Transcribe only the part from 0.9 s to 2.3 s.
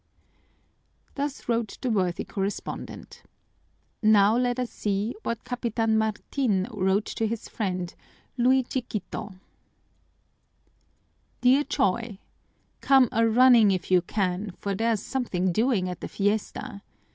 Thus wrote the worthy